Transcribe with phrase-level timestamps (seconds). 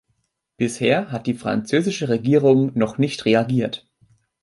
[0.57, 3.87] Bisher hat die französische Regierung noch nicht reagiert.